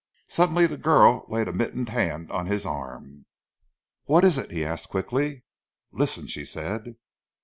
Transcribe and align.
Suddenly 0.25 0.65
the 0.65 0.79
girl 0.79 1.25
laid 1.29 1.47
a 1.47 1.53
mittened 1.53 1.89
hand 1.89 2.31
on 2.31 2.47
his 2.47 2.65
arm. 2.65 3.27
"What 4.05 4.23
is 4.23 4.39
it?" 4.39 4.49
he 4.49 4.65
asked 4.65 4.89
quickly. 4.89 5.43
"Listen!" 5.93 6.25
she 6.25 6.43
said. 6.43 6.95